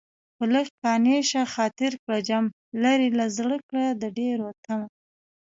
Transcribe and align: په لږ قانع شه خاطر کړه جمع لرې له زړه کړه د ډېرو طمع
په 0.37 0.43
لږ 0.53 0.67
قانع 0.83 1.17
شه 1.29 1.41
خاطر 1.55 1.91
کړه 2.03 2.17
جمع 2.27 2.51
لرې 2.83 3.07
له 3.19 3.25
زړه 3.37 3.57
کړه 3.69 3.85
د 4.01 4.03
ډېرو 4.17 4.47
طمع 4.63 4.89